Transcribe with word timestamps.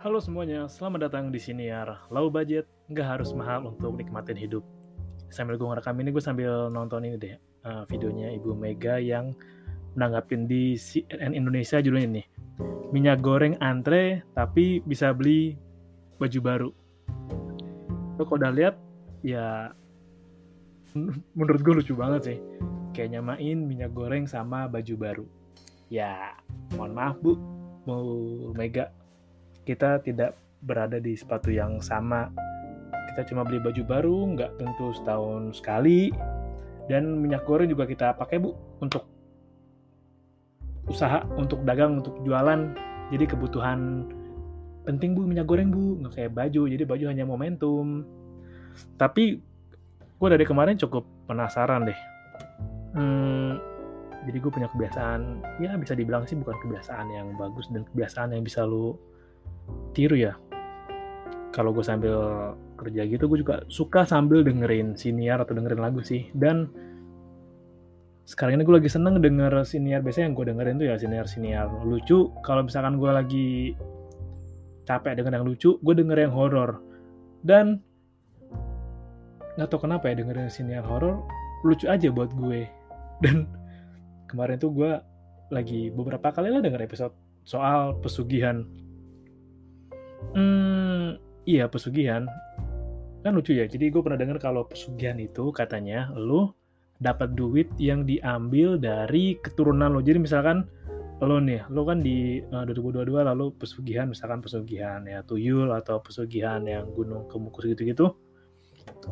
Halo 0.00 0.16
semuanya, 0.16 0.64
selamat 0.64 1.12
datang 1.12 1.28
di 1.28 1.36
sini 1.36 1.68
ya. 1.68 1.84
Low 2.08 2.32
budget, 2.32 2.64
nggak 2.88 3.04
harus 3.04 3.36
mahal 3.36 3.68
untuk 3.68 4.00
nikmatin 4.00 4.32
hidup. 4.32 4.64
Sambil 5.28 5.60
gue 5.60 5.68
ngerekam 5.68 5.92
ini, 6.00 6.08
gue 6.08 6.24
sambil 6.24 6.72
nonton 6.72 7.04
ini 7.04 7.20
deh, 7.20 7.36
uh, 7.68 7.84
videonya 7.84 8.32
Ibu 8.32 8.56
Mega 8.56 8.96
yang 8.96 9.36
menanggapin 9.92 10.48
di 10.48 10.72
CNN 10.72 11.36
Indonesia 11.36 11.84
judulnya 11.84 12.16
ini. 12.16 12.22
Minyak 12.96 13.20
goreng 13.20 13.60
antre, 13.60 14.24
tapi 14.32 14.80
bisa 14.80 15.12
beli 15.12 15.60
baju 16.16 16.38
baru. 16.40 16.70
Lo 18.16 18.24
kalau 18.24 18.40
udah 18.40 18.52
lihat, 18.56 18.80
ya 19.20 19.68
menurut 21.36 21.60
gue 21.60 21.76
lucu 21.76 21.92
banget 21.92 22.22
sih. 22.24 22.38
Kayak 22.96 23.20
nyamain 23.20 23.68
minyak 23.68 23.92
goreng 23.92 24.24
sama 24.24 24.64
baju 24.64 24.96
baru. 24.96 25.26
Ya, 25.92 26.40
mohon 26.72 26.96
maaf 26.96 27.20
bu, 27.20 27.36
mau 27.84 28.00
Mega 28.56 28.96
kita 29.70 30.02
tidak 30.02 30.34
berada 30.58 30.98
di 30.98 31.14
sepatu 31.14 31.54
yang 31.54 31.78
sama. 31.78 32.26
Kita 33.14 33.22
cuma 33.30 33.46
beli 33.46 33.62
baju 33.62 33.82
baru, 33.86 34.18
nggak 34.34 34.58
tentu 34.58 34.90
setahun 34.98 35.62
sekali. 35.62 36.10
Dan 36.90 37.22
minyak 37.22 37.46
goreng 37.46 37.70
juga 37.70 37.86
kita 37.86 38.18
pakai 38.18 38.42
bu 38.42 38.50
untuk 38.82 39.06
usaha, 40.90 41.22
untuk 41.38 41.62
dagang, 41.62 42.02
untuk 42.02 42.18
jualan. 42.26 42.74
Jadi 43.14 43.24
kebutuhan 43.30 44.10
penting 44.82 45.14
bu 45.14 45.22
minyak 45.22 45.46
goreng 45.46 45.70
bu, 45.70 46.02
nggak 46.02 46.18
kayak 46.18 46.32
baju. 46.34 46.62
Jadi 46.66 46.82
baju 46.82 47.04
hanya 47.06 47.22
momentum. 47.22 48.02
Tapi 48.98 49.38
gue 50.18 50.28
dari 50.28 50.42
kemarin 50.42 50.74
cukup 50.74 51.06
penasaran 51.30 51.86
deh. 51.86 52.00
Hmm, 52.90 53.54
jadi 54.26 54.36
gue 54.42 54.50
punya 54.50 54.66
kebiasaan, 54.66 55.46
ya 55.62 55.78
bisa 55.78 55.94
dibilang 55.94 56.26
sih 56.26 56.34
bukan 56.34 56.58
kebiasaan 56.58 57.06
yang 57.14 57.38
bagus 57.38 57.70
dan 57.70 57.86
kebiasaan 57.86 58.34
yang 58.34 58.42
bisa 58.42 58.66
lu 58.66 58.98
tiru 59.92 60.16
ya. 60.16 60.38
Kalau 61.50 61.74
gue 61.74 61.82
sambil 61.82 62.14
kerja 62.78 63.04
gitu 63.04 63.28
gue 63.28 63.44
juga 63.44 63.60
suka 63.68 64.08
sambil 64.08 64.40
dengerin 64.40 64.96
siniar 64.96 65.42
atau 65.42 65.52
dengerin 65.52 65.82
lagu 65.82 66.00
sih. 66.00 66.30
Dan 66.32 66.70
sekarang 68.24 68.56
ini 68.56 68.62
gue 68.62 68.76
lagi 68.78 68.90
seneng 68.90 69.18
denger 69.18 69.66
siniar. 69.66 70.00
Biasanya 70.00 70.30
yang 70.30 70.36
gue 70.38 70.46
dengerin 70.54 70.74
tuh 70.78 70.86
ya 70.86 70.94
siniar 70.96 71.26
siniar 71.26 71.66
lucu. 71.82 72.30
Kalau 72.46 72.62
misalkan 72.64 72.96
gue 72.96 73.10
lagi 73.10 73.48
capek 74.86 75.22
denger 75.22 75.32
yang 75.38 75.46
lucu 75.46 75.76
gue 75.82 75.94
denger 75.94 76.18
yang 76.30 76.32
horor. 76.32 76.78
Dan 77.42 77.82
nggak 79.58 79.68
tau 79.68 79.82
kenapa 79.82 80.08
ya 80.08 80.22
dengerin 80.22 80.48
siniar 80.48 80.86
horor 80.86 81.26
lucu 81.66 81.90
aja 81.90 82.08
buat 82.08 82.30
gue. 82.32 82.70
Dan 83.24 83.50
kemarin 84.30 84.56
tuh 84.62 84.70
gue 84.70 84.92
lagi 85.50 85.90
beberapa 85.90 86.30
kali 86.30 86.54
lah 86.54 86.62
denger 86.62 86.86
episode 86.86 87.14
soal 87.42 87.98
pesugihan 87.98 88.62
Hmm, 90.34 91.18
iya 91.44 91.66
pesugihan. 91.66 92.28
Kan 93.20 93.32
lucu 93.36 93.52
ya. 93.52 93.68
Jadi 93.68 93.92
gue 93.92 94.00
pernah 94.00 94.20
dengar 94.20 94.40
kalau 94.40 94.64
pesugihan 94.64 95.18
itu 95.20 95.52
katanya 95.52 96.08
lu 96.16 96.52
dapat 97.00 97.32
duit 97.32 97.68
yang 97.80 98.04
diambil 98.04 98.76
dari 98.76 99.40
keturunan 99.40 99.88
lo. 99.88 100.00
Jadi 100.04 100.20
misalkan 100.20 100.68
lo 101.20 101.36
nih, 101.36 101.68
lo 101.68 101.84
kan 101.84 102.00
di 102.00 102.40
uh, 102.40 102.64
2022 102.64 103.12
lalu 103.12 103.52
pesugihan, 103.56 104.08
misalkan 104.08 104.40
pesugihan 104.40 105.04
ya 105.04 105.20
tuyul 105.20 105.68
atau 105.72 106.00
pesugihan 106.00 106.64
yang 106.64 106.88
gunung 106.96 107.28
kemukus 107.28 107.68
gitu-gitu. 107.68 108.16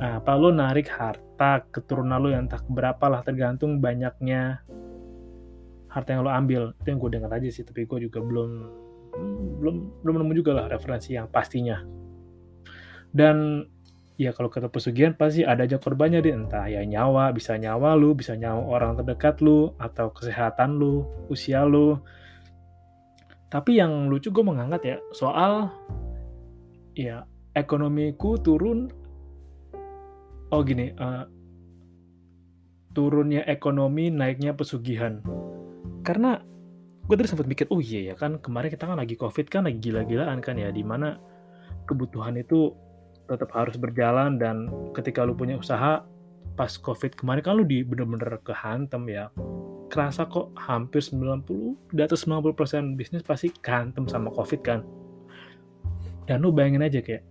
Nah, 0.00 0.20
apa 0.20 0.32
lo 0.36 0.48
narik 0.52 0.88
harta 0.88 1.64
keturunan 1.68 2.20
lo 2.20 2.28
yang 2.32 2.48
tak 2.48 2.64
berapa 2.68 3.08
lah 3.08 3.20
tergantung 3.24 3.80
banyaknya 3.80 4.64
harta 5.88 6.08
yang 6.16 6.24
lo 6.24 6.32
ambil. 6.32 6.72
Itu 6.80 6.86
yang 6.92 7.00
gue 7.00 7.10
dengar 7.12 7.32
aja 7.36 7.48
sih, 7.48 7.64
tapi 7.64 7.84
gue 7.84 8.08
juga 8.08 8.20
belum 8.24 8.50
belum 9.58 10.04
belum 10.06 10.14
nemu 10.22 10.32
juga 10.38 10.54
lah 10.54 10.66
referensi 10.70 11.18
yang 11.18 11.26
pastinya. 11.28 11.82
Dan 13.10 13.66
ya 14.18 14.34
kalau 14.34 14.50
kata 14.50 14.70
pesugihan 14.70 15.14
pasti 15.14 15.46
ada 15.46 15.62
aja 15.62 15.78
korbannya 15.78 16.18
di 16.18 16.30
entah 16.34 16.66
ya 16.66 16.82
nyawa 16.82 17.30
bisa 17.30 17.54
nyawa 17.54 17.94
lu 17.94 18.18
bisa 18.18 18.34
nyawa 18.34 18.66
orang 18.66 18.98
terdekat 18.98 19.38
lu 19.38 19.74
atau 19.78 20.10
kesehatan 20.14 20.78
lu 20.78 21.06
usia 21.30 21.66
lu. 21.66 21.98
Tapi 23.48 23.80
yang 23.80 24.12
lucu 24.12 24.28
gue 24.28 24.44
mengangkat 24.44 24.82
ya 24.84 24.96
soal 25.16 25.72
ya 26.92 27.24
ekonomiku 27.56 28.36
turun 28.42 28.92
oh 30.52 30.60
gini 30.60 30.92
uh, 30.98 31.24
turunnya 32.92 33.46
ekonomi 33.46 34.10
naiknya 34.10 34.52
pesugihan. 34.52 35.22
Karena 36.02 36.42
gue 37.08 37.14
tadi 37.16 37.28
sempat 37.28 37.48
mikir 37.48 37.66
oh 37.72 37.80
iya 37.80 38.12
ya 38.12 38.14
kan 38.14 38.36
kemarin 38.36 38.68
kita 38.68 38.84
kan 38.84 39.00
lagi 39.00 39.16
covid 39.16 39.48
kan 39.48 39.64
lagi 39.64 39.80
gila-gilaan 39.80 40.44
kan 40.44 40.60
ya 40.60 40.68
di 40.68 40.84
mana 40.84 41.16
kebutuhan 41.88 42.36
itu 42.36 42.76
tetap 43.24 43.48
harus 43.56 43.80
berjalan 43.80 44.36
dan 44.36 44.68
ketika 44.92 45.24
lu 45.24 45.32
punya 45.32 45.56
usaha 45.56 46.04
pas 46.58 46.72
covid 46.74 47.14
kemarin 47.14 47.40
kan 47.44 47.54
lu 47.54 47.62
di 47.62 47.86
bener-bener 47.86 48.42
kehantem 48.42 49.06
ya. 49.06 49.30
Kerasa 49.88 50.28
kok 50.28 50.52
hampir 50.58 51.00
90 51.00 51.94
di 51.96 52.00
atas 52.04 52.28
90% 52.28 52.98
bisnis 52.98 53.24
pasti 53.24 53.48
kehantem 53.48 54.04
sama 54.04 54.28
covid 54.34 54.60
kan. 54.60 54.84
Dan 56.28 56.44
lu 56.44 56.52
bayangin 56.52 56.84
aja 56.84 57.00
kayak 57.00 57.24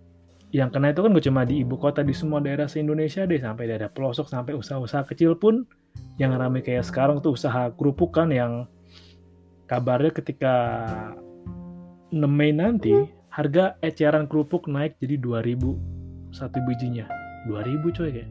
yang 0.48 0.72
kena 0.72 0.90
itu 0.96 1.04
kan 1.04 1.12
gue 1.12 1.22
cuma 1.22 1.44
di 1.44 1.60
ibu 1.60 1.76
kota 1.76 2.00
di 2.00 2.16
semua 2.16 2.40
daerah 2.40 2.66
se-Indonesia 2.66 3.28
deh 3.28 3.36
sampai 3.36 3.68
daerah 3.68 3.92
pelosok 3.92 4.26
sampai 4.32 4.56
usaha-usaha 4.56 5.06
kecil 5.06 5.36
pun. 5.36 5.68
Yang 6.18 6.32
ramai 6.34 6.64
kayak 6.64 6.82
sekarang 6.88 7.22
tuh 7.22 7.38
usaha 7.38 7.70
kerupuk 7.78 8.10
kan 8.16 8.32
yang 8.32 8.66
Kabarnya 9.68 10.16
ketika 10.16 10.54
6 12.08 12.24
Mei 12.24 12.56
nanti 12.56 12.96
harga 13.28 13.76
eceran 13.84 14.24
kerupuk 14.24 14.64
naik 14.64 14.96
jadi 14.96 15.20
2000 15.20 16.32
satu 16.32 16.56
bijinya. 16.64 17.04
2000 17.52 17.92
coy 17.92 18.08
kayak. 18.08 18.30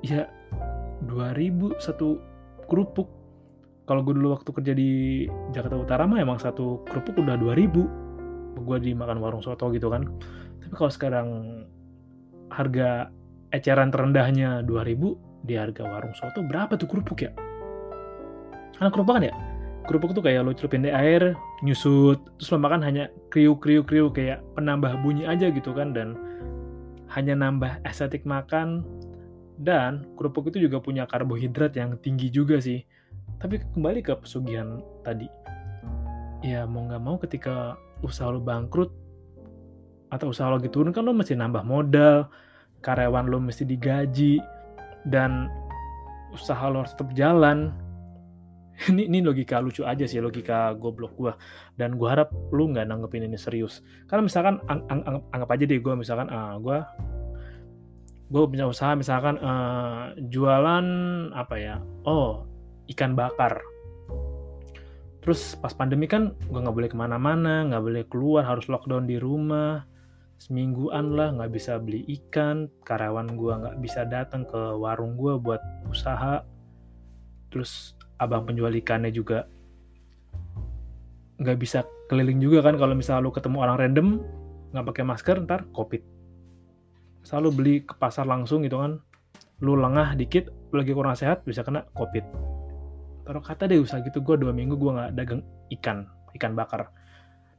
Ya 0.00 0.32
2000 1.04 1.76
satu 1.76 2.16
kerupuk. 2.64 3.04
Kalau 3.84 4.00
gue 4.00 4.16
dulu 4.16 4.32
waktu 4.32 4.48
kerja 4.48 4.72
di 4.72 4.90
Jakarta 5.52 5.76
Utara 5.76 6.08
mah 6.08 6.24
emang 6.24 6.40
satu 6.40 6.80
kerupuk 6.88 7.20
udah 7.20 7.36
2000. 7.36 8.64
Gue 8.64 8.78
dimakan 8.80 9.20
warung 9.20 9.44
soto 9.44 9.68
gitu 9.76 9.92
kan. 9.92 10.08
Tapi 10.64 10.72
kalau 10.72 10.88
sekarang 10.88 11.28
harga 12.48 13.12
eceran 13.52 13.92
terendahnya 13.92 14.64
2000 14.64 15.44
di 15.44 15.54
harga 15.60 15.84
warung 15.84 16.16
soto 16.16 16.40
berapa 16.40 16.80
tuh 16.80 16.88
kerupuk 16.88 17.28
ya? 17.28 17.32
Karena 18.72 18.88
kerupuk 18.88 19.20
kan 19.20 19.28
ya 19.28 19.51
kerupuk 19.86 20.14
tuh 20.14 20.22
kayak 20.22 20.46
lo 20.46 20.54
celupin 20.54 20.86
di 20.86 20.92
air, 20.92 21.34
nyusut, 21.66 22.18
terus 22.38 22.48
lo 22.54 22.58
makan 22.62 22.82
hanya 22.82 23.10
kriuk 23.34 23.62
kriuk 23.62 23.90
kriuk 23.90 24.14
kayak 24.14 24.42
penambah 24.54 24.94
bunyi 25.02 25.26
aja 25.26 25.50
gitu 25.50 25.74
kan 25.74 25.90
dan 25.90 26.14
hanya 27.10 27.34
nambah 27.36 27.82
estetik 27.86 28.22
makan. 28.22 28.86
Dan 29.62 30.08
kerupuk 30.18 30.50
itu 30.50 30.66
juga 30.66 30.82
punya 30.82 31.06
karbohidrat 31.06 31.76
yang 31.78 31.94
tinggi 32.02 32.32
juga 32.32 32.58
sih. 32.58 32.82
Tapi 33.38 33.62
kembali 33.74 34.02
ke 34.02 34.14
pesugihan 34.18 34.82
tadi, 35.06 35.26
ya 36.42 36.66
mau 36.66 36.86
nggak 36.86 37.02
mau 37.02 37.18
ketika 37.18 37.78
usaha 38.02 38.30
lo 38.30 38.42
bangkrut 38.42 38.90
atau 40.10 40.34
usaha 40.34 40.50
lo 40.50 40.58
gitu 40.58 40.82
kan 40.90 41.02
lo 41.06 41.14
mesti 41.14 41.38
nambah 41.38 41.62
modal, 41.62 42.26
karyawan 42.82 43.30
lo 43.30 43.38
mesti 43.38 43.62
digaji 43.66 44.42
dan 45.06 45.50
usaha 46.34 46.70
lo 46.70 46.82
harus 46.82 46.94
tetap 46.94 47.10
jalan 47.14 47.74
ini 48.90 49.08
ini 49.08 49.18
logika 49.20 49.60
lucu 49.60 49.84
aja 49.84 50.08
sih 50.08 50.18
logika 50.18 50.72
goblok 50.74 51.12
gue 51.14 51.32
dan 51.76 52.00
gue 52.00 52.08
harap 52.08 52.32
lu 52.50 52.72
nggak 52.72 52.88
nanggepin 52.88 53.28
ini 53.28 53.38
serius. 53.38 53.84
Karena 54.08 54.26
misalkan 54.26 54.58
ang, 54.66 54.80
ang, 54.88 55.00
ang, 55.04 55.16
anggap 55.30 55.50
aja 55.54 55.64
deh 55.68 55.80
gue 55.80 55.94
misalkan 55.94 56.28
uh, 56.32 56.56
gue 56.58 56.78
gue 58.32 58.42
punya 58.48 58.64
usaha 58.64 58.96
misalkan 58.96 59.36
uh, 59.44 60.16
jualan 60.32 60.86
apa 61.36 61.54
ya 61.60 61.76
oh 62.08 62.48
ikan 62.90 63.12
bakar. 63.12 63.60
Terus 65.22 65.54
pas 65.54 65.70
pandemi 65.70 66.10
kan 66.10 66.34
gue 66.34 66.58
nggak 66.58 66.74
boleh 66.74 66.90
ke 66.90 66.98
mana-mana 66.98 67.68
nggak 67.68 67.82
boleh 67.84 68.02
keluar 68.08 68.42
harus 68.48 68.66
lockdown 68.66 69.06
di 69.06 69.20
rumah. 69.20 69.84
Semingguan 70.42 71.14
lah 71.14 71.30
nggak 71.38 71.54
bisa 71.54 71.78
beli 71.78 72.02
ikan 72.18 72.66
karyawan 72.82 73.38
gue 73.38 73.52
nggak 73.62 73.76
bisa 73.78 74.02
datang 74.02 74.42
ke 74.42 74.58
warung 74.74 75.14
gue 75.14 75.38
buat 75.38 75.62
usaha. 75.86 76.42
Terus 77.52 77.94
abang 78.22 78.46
penjual 78.46 78.70
ikannya 78.70 79.10
juga 79.10 79.50
nggak 81.42 81.58
bisa 81.58 81.82
keliling 82.06 82.38
juga 82.38 82.62
kan 82.62 82.78
kalau 82.78 82.94
misalnya 82.94 83.26
lu 83.26 83.34
ketemu 83.34 83.56
orang 83.66 83.76
random 83.82 84.08
nggak 84.70 84.84
pakai 84.88 85.04
masker 85.04 85.36
ntar 85.44 85.66
covid. 85.74 86.00
Selalu 87.26 87.48
beli 87.50 87.74
ke 87.82 87.94
pasar 87.98 88.26
langsung 88.26 88.62
gitu 88.62 88.78
kan 88.78 89.02
lu 89.62 89.78
lengah 89.78 90.18
dikit 90.18 90.50
lu 90.74 90.82
lagi 90.82 90.94
kurang 90.94 91.18
sehat 91.18 91.42
bisa 91.42 91.66
kena 91.66 91.86
covid. 91.98 92.22
Taruh 93.22 93.42
kata 93.42 93.70
deh 93.70 93.78
usaha 93.78 94.02
gitu 94.02 94.22
gue 94.22 94.38
dua 94.38 94.50
minggu 94.54 94.74
gue 94.74 94.90
nggak 94.90 95.10
dagang 95.18 95.42
ikan 95.78 96.06
ikan 96.38 96.52
bakar. 96.54 96.90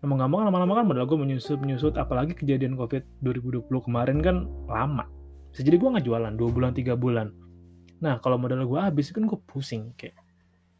Mau 0.04 0.20
nggak 0.20 0.28
mau 0.28 0.44
kan 0.44 0.52
lama-lama 0.52 0.74
kan 0.84 0.86
modal 0.88 1.08
gue 1.08 1.16
menyusut 1.16 1.64
menyusut 1.64 1.96
apalagi 1.96 2.36
kejadian 2.36 2.76
covid 2.76 3.08
2020 3.24 3.72
kemarin 3.72 4.20
kan 4.20 4.48
lama. 4.68 5.08
Bisa 5.52 5.64
jadi 5.64 5.80
gue 5.80 5.90
nggak 5.96 6.06
jualan 6.08 6.34
dua 6.36 6.50
bulan 6.52 6.72
tiga 6.76 7.00
bulan. 7.00 7.32
Nah 8.04 8.20
kalau 8.20 8.36
modal 8.36 8.68
gue 8.68 8.80
habis 8.80 9.16
kan 9.16 9.24
gue 9.24 9.40
pusing 9.48 9.96
kayak 9.96 10.23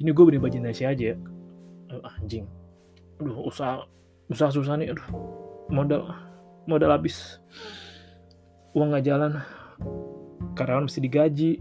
ini 0.02 0.10
gue 0.10 0.24
beli 0.26 0.40
baju 0.42 0.58
nasi 0.58 0.88
aja 0.88 1.14
ya. 1.14 1.18
Aduh, 1.92 2.02
anjing. 2.18 2.46
Aduh 3.22 3.46
usaha 3.46 3.86
usaha 4.32 4.50
susah 4.50 4.74
nih 4.80 4.94
aduh. 4.96 5.08
Modal 5.70 6.10
modal 6.66 6.90
habis. 6.90 7.38
Uang 8.74 8.90
nggak 8.90 9.06
jalan. 9.06 9.32
Karyawan 10.58 10.90
mesti 10.90 11.00
digaji. 11.04 11.52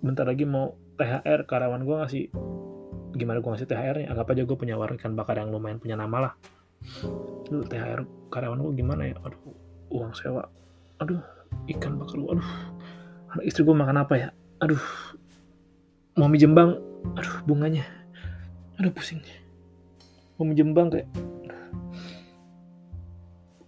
Bentar 0.00 0.24
lagi 0.24 0.48
mau 0.48 0.72
THR 0.96 1.44
karyawan 1.44 1.82
gue 1.84 1.96
ngasih 2.00 2.24
gimana 3.16 3.40
gue 3.40 3.50
ngasih 3.52 3.68
THR 3.68 3.96
nya 4.04 4.08
anggap 4.12 4.28
aja 4.32 4.42
gue 4.44 4.56
punya 4.56 4.76
warung 4.76 5.00
bakar 5.16 5.40
yang 5.40 5.52
lumayan 5.52 5.76
punya 5.76 5.96
nama 5.96 6.30
lah. 6.30 6.32
Lu 7.52 7.64
THR 7.64 8.32
karyawan 8.32 8.60
gue 8.60 8.72
gimana 8.80 9.02
ya? 9.08 9.16
Aduh 9.20 9.40
uang 9.92 10.16
sewa. 10.16 10.48
Aduh 11.00 11.20
ikan 11.76 12.00
bakar 12.00 12.16
gue 12.16 12.30
aduh 12.40 12.50
anak 13.36 13.44
istri 13.44 13.62
gue 13.68 13.76
makan 13.76 14.00
apa 14.00 14.14
ya? 14.16 14.28
Aduh 14.64 14.80
mau 16.16 16.32
minjem 16.32 16.56
bank 16.56 16.85
aduh 17.14 17.36
bunganya. 17.46 17.86
Aduh 18.80 18.90
pusing. 18.90 19.22
Mau 20.36 20.44
minjem 20.44 20.74
bank 20.74 20.98
kayak. 20.98 21.08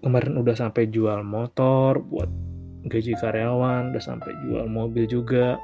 Kemarin 0.03 0.41
udah 0.41 0.55
sampai 0.57 0.89
jual 0.89 1.21
motor 1.23 2.01
buat 2.01 2.31
gaji 2.89 3.13
karyawan 3.19 3.93
udah 3.93 4.03
sampai 4.03 4.33
jual 4.47 4.67
mobil 4.67 5.05
juga. 5.07 5.61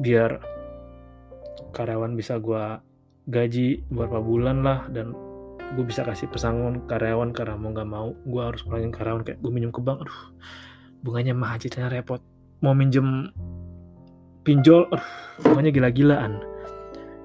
Biar 0.00 0.40
karyawan 1.76 2.16
bisa 2.16 2.40
gue 2.40 2.80
gaji 3.26 3.84
beberapa 3.90 4.22
bulan 4.22 4.62
lah 4.62 4.86
dan 4.92 5.12
gue 5.74 5.82
bisa 5.82 6.06
kasih 6.06 6.30
pesangon 6.30 6.86
karyawan 6.86 7.34
karena 7.34 7.58
mau 7.58 7.74
nggak 7.74 7.90
mau 7.90 8.14
gue 8.14 8.42
harus 8.42 8.62
kurangin 8.62 8.94
karyawan 8.94 9.26
kayak 9.26 9.42
gue 9.42 9.50
minjem 9.50 9.74
ke 9.74 9.82
bank. 9.82 10.06
Aduh 10.06 10.20
bunganya 11.02 11.34
mah 11.34 11.58
repot. 11.90 12.22
Mau 12.64 12.72
minjem 12.72 13.30
pinjol 14.46 14.86
bunganya 15.42 15.74
gila-gilaan. 15.74 16.38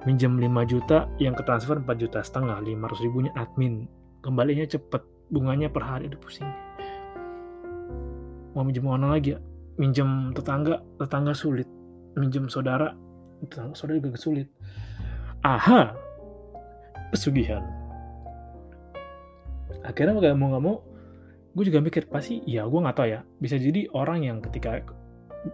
Minjem 0.02 0.34
5 0.34 0.66
juta 0.66 1.06
yang 1.22 1.38
ke 1.38 1.46
transfer 1.46 1.78
4 1.78 1.86
juta 1.94 2.18
setengah 2.26 2.58
500 2.58 3.06
ribunya 3.06 3.30
admin. 3.38 3.86
Kembalinya 4.18 4.66
cepet 4.66 4.98
bunganya 5.30 5.70
per 5.70 5.86
hari 5.86 6.10
aduh 6.10 6.18
pusing. 6.18 6.50
Mau 8.58 8.66
minjem 8.66 8.82
mana 8.82 9.14
lagi 9.14 9.38
ya? 9.38 9.40
Minjem 9.78 10.34
tetangga 10.34 10.82
tetangga 10.98 11.30
sulit. 11.30 11.70
Minjem 12.18 12.50
saudara 12.50 12.90
saudara 13.78 14.02
juga 14.02 14.18
sulit. 14.18 14.50
Aha! 15.46 15.94
Pesugihan. 17.14 17.62
Akhirnya 19.86 20.18
gak 20.18 20.34
mau 20.34 20.50
nggak 20.50 20.64
mau 20.66 20.76
gue 21.52 21.68
juga 21.68 21.84
mikir 21.84 22.08
pasti 22.08 22.40
ya 22.48 22.66
gue 22.66 22.80
nggak 22.82 22.96
tahu 22.98 23.06
ya. 23.06 23.22
Bisa 23.38 23.54
jadi 23.54 23.86
orang 23.94 24.26
yang 24.26 24.38
ketika 24.42 24.82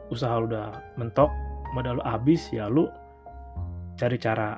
usaha 0.09 0.41
udah 0.41 0.97
mentok 0.97 1.29
modal 1.73 2.01
lu 2.01 2.03
habis 2.05 2.49
ya 2.53 2.71
lu 2.71 2.89
cari 3.99 4.17
cara 4.17 4.57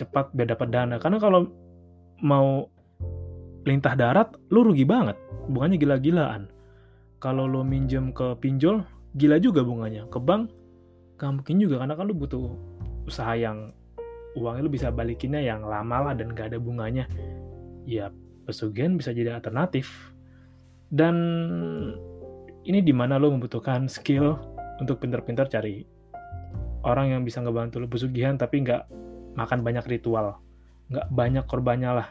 cepat 0.00 0.32
biar 0.32 0.56
dapat 0.56 0.68
dana. 0.72 0.96
Karena 0.96 1.18
kalau 1.20 1.46
mau 2.24 2.66
lintah 3.68 3.94
darat 3.94 4.34
lu 4.50 4.64
rugi 4.66 4.82
banget. 4.88 5.14
Bunganya 5.46 5.76
gila-gilaan. 5.78 6.48
Kalau 7.22 7.46
lu 7.46 7.62
minjem 7.62 8.10
ke 8.10 8.34
pinjol 8.40 8.82
gila 9.14 9.36
juga 9.38 9.62
bunganya. 9.62 10.08
Ke 10.08 10.18
bank 10.18 10.50
gak 11.20 11.42
mungkin 11.42 11.60
juga. 11.60 11.82
Karena 11.84 11.94
kan 11.94 12.04
lu 12.08 12.14
butuh 12.16 12.50
usaha 13.06 13.34
yang 13.36 13.70
uangnya 14.32 14.62
lu 14.64 14.72
bisa 14.72 14.88
balikinnya 14.88 15.44
yang 15.44 15.62
lama 15.66 16.10
lah 16.10 16.14
dan 16.16 16.32
gak 16.32 16.54
ada 16.54 16.58
bunganya. 16.58 17.06
Ya 17.86 18.10
pesugihan 18.48 18.96
bisa 18.98 19.14
jadi 19.14 19.38
alternatif. 19.38 20.10
Dan 20.92 21.16
ini 22.62 22.78
di 22.84 22.94
mana 22.94 23.18
lo 23.18 23.32
membutuhkan 23.32 23.90
skill 23.90 24.38
untuk 24.78 25.02
pintar-pintar 25.02 25.50
cari 25.50 25.82
orang 26.82 27.14
yang 27.14 27.22
bisa 27.22 27.42
ngebantu 27.42 27.82
lo 27.82 27.88
pesugihan 27.88 28.36
tapi 28.36 28.62
nggak 28.62 28.86
makan 29.38 29.64
banyak 29.64 29.84
ritual 29.88 30.38
nggak 30.92 31.06
banyak 31.08 31.44
korbannya 31.48 31.90
lah 32.02 32.08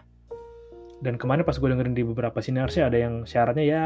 dan 1.02 1.18
kemarin 1.18 1.46
pas 1.46 1.58
gue 1.58 1.70
dengerin 1.70 1.98
di 1.98 2.06
beberapa 2.06 2.40
sinar 2.40 2.70
sih 2.70 2.82
ada 2.82 2.98
yang 2.98 3.26
syaratnya 3.26 3.66
ya 3.66 3.86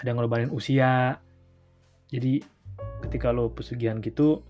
ada 0.00 0.06
yang 0.06 0.18
ngorbanin 0.18 0.50
usia 0.50 1.18
jadi 2.10 2.42
ketika 3.06 3.30
lo 3.30 3.54
pesugihan 3.54 4.02
gitu 4.02 4.42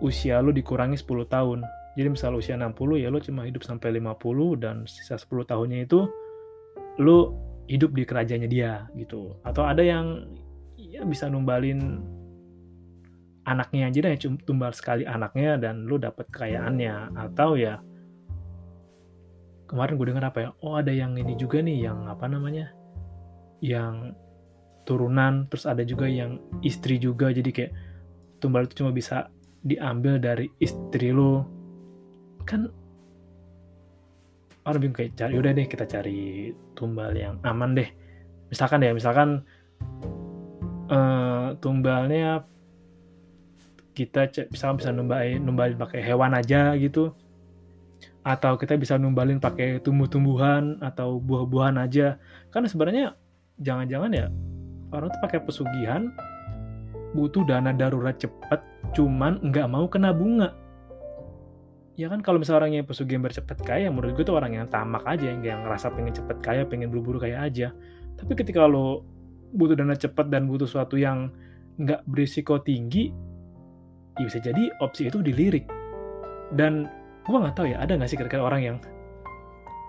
usia 0.00 0.44
lo 0.44 0.52
dikurangi 0.52 0.96
10 0.96 1.26
tahun. 1.28 1.64
Jadi 1.96 2.08
misal 2.12 2.36
usia 2.36 2.60
60 2.60 3.00
ya 3.00 3.08
lo 3.08 3.18
cuma 3.24 3.48
hidup 3.48 3.64
sampai 3.64 3.96
50 3.96 4.60
dan 4.60 4.84
sisa 4.84 5.16
10 5.16 5.48
tahunnya 5.48 5.88
itu 5.88 6.04
lo 7.00 7.18
hidup 7.66 7.96
di 7.96 8.04
kerajaannya 8.04 8.48
dia 8.48 8.84
gitu. 9.00 9.32
Atau 9.40 9.64
ada 9.64 9.80
yang 9.80 10.28
ya 10.76 11.02
bisa 11.08 11.32
numbalin 11.32 12.04
anaknya 13.46 13.88
aja 13.88 13.98
deh 14.02 14.18
tumbal 14.42 14.74
sekali 14.74 15.06
anaknya 15.06 15.56
dan 15.56 15.86
lo 15.86 15.96
dapat 15.96 16.26
kekayaannya. 16.28 17.14
Atau 17.14 17.54
ya 17.56 17.78
kemarin 19.70 19.94
gue 19.98 20.06
dengar 20.10 20.30
apa 20.30 20.38
ya 20.46 20.50
oh 20.62 20.78
ada 20.78 20.90
yang 20.94 21.18
ini 21.18 21.34
juga 21.34 21.58
nih 21.58 21.90
yang 21.90 22.06
apa 22.06 22.30
namanya 22.30 22.70
yang 23.58 24.14
turunan 24.86 25.50
terus 25.50 25.66
ada 25.66 25.86
juga 25.86 26.10
yang 26.10 26.42
istri 26.66 26.98
juga. 26.98 27.30
Jadi 27.30 27.50
kayak 27.54 27.72
tumbal 28.42 28.66
itu 28.66 28.82
cuma 28.82 28.90
bisa 28.90 29.30
diambil 29.66 30.18
dari 30.22 30.46
istri 30.62 31.10
lo 31.10 31.42
kan 32.46 32.70
orang 34.66 34.80
bingung 34.82 34.98
kayak 34.98 35.14
cari 35.18 35.34
udah 35.34 35.52
deh 35.54 35.66
kita 35.66 35.86
cari 35.86 36.50
tumbal 36.74 37.14
yang 37.14 37.38
aman 37.46 37.78
deh. 37.78 37.88
Misalkan 38.50 38.82
ya 38.82 38.94
misalkan 38.94 39.42
uh, 40.90 41.54
tumbalnya 41.58 42.46
kita 43.96 44.28
misalkan 44.52 44.76
bisa 44.76 44.90
numbalin 44.92 45.40
numbalin 45.40 45.80
pakai 45.80 46.04
hewan 46.04 46.36
aja 46.36 46.76
gitu. 46.76 47.16
Atau 48.20 48.60
kita 48.60 48.76
bisa 48.76 49.00
numbalin 49.00 49.40
pakai 49.40 49.80
tumbuh-tumbuhan 49.80 50.84
atau 50.84 51.16
buah-buahan 51.16 51.80
aja. 51.80 52.20
Kan 52.52 52.68
sebenarnya 52.68 53.16
jangan-jangan 53.56 54.12
ya 54.12 54.26
orang 54.92 55.08
tuh 55.08 55.20
pakai 55.24 55.40
pesugihan 55.40 56.12
butuh 57.16 57.48
dana 57.48 57.72
darurat 57.72 58.12
cepat 58.20 58.60
cuman 58.92 59.40
nggak 59.40 59.66
mau 59.72 59.88
kena 59.88 60.12
bunga. 60.12 60.52
Ya 61.96 62.12
kan 62.12 62.20
kalau 62.20 62.36
misalnya 62.36 62.68
orang 62.68 62.72
yang 62.76 62.84
pesugihan 62.84 63.24
bercepat 63.24 63.56
kaya 63.64 63.88
menurut 63.88 64.20
gue 64.20 64.24
tuh 64.28 64.36
orang 64.36 64.52
yang 64.52 64.68
tamak 64.68 65.00
aja 65.08 65.32
yang, 65.32 65.40
yang 65.40 65.64
ngerasa 65.64 65.96
pengen 65.96 66.12
cepet 66.12 66.36
kaya 66.44 66.68
pengen 66.68 66.92
buru-buru 66.92 67.24
kaya 67.24 67.40
aja. 67.40 67.72
Tapi 68.20 68.36
ketika 68.36 68.68
lo 68.68 69.00
butuh 69.56 69.80
dana 69.80 69.96
cepat 69.96 70.28
dan 70.28 70.44
butuh 70.44 70.68
sesuatu 70.68 71.00
yang 71.00 71.32
nggak 71.80 72.04
berisiko 72.04 72.60
tinggi 72.60 73.12
ya 74.16 74.24
bisa 74.28 74.38
jadi 74.40 74.72
opsi 74.80 75.08
itu 75.08 75.20
dilirik. 75.20 75.68
Dan 76.54 76.88
gue 77.26 77.36
nggak 77.36 77.56
tahu 77.58 77.66
ya 77.72 77.82
ada 77.82 77.98
nggak 77.98 78.08
sih 78.08 78.18
kira-kira 78.18 78.42
orang 78.44 78.62
yang 78.62 78.76